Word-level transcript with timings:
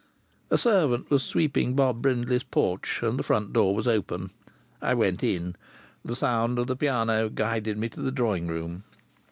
A 0.49 0.57
servant 0.57 1.11
was 1.11 1.21
sweeping 1.21 1.75
Bob 1.75 2.01
Brindley's 2.01 2.41
porch 2.41 3.01
and 3.03 3.19
the 3.19 3.23
front 3.23 3.53
door 3.53 3.75
was 3.75 3.87
open. 3.87 4.31
I 4.81 4.95
went 4.95 5.23
in. 5.23 5.55
The 6.03 6.15
sound 6.15 6.57
of 6.57 6.65
the 6.65 6.75
piano 6.75 7.29
guided 7.29 7.77
me 7.77 7.87
to 7.89 8.01
the 8.01 8.11
drawing 8.11 8.47
room. 8.47 8.83